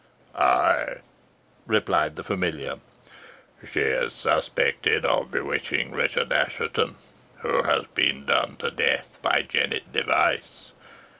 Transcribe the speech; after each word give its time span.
"Ay," 0.33 1.01
replied 1.67 2.15
the 2.15 2.23
familiar. 2.23 2.77
"She 3.63 3.81
is 3.81 4.13
suspected 4.15 5.05
of 5.05 5.29
bewitching 5.29 5.91
Richard 5.91 6.33
Assheton, 6.33 6.95
who 7.41 7.61
has 7.61 7.85
been 7.93 8.25
done 8.25 8.55
to 8.55 8.71
death 8.71 9.19
by 9.21 9.43
Jennet 9.43 9.93
Device. 9.93 10.71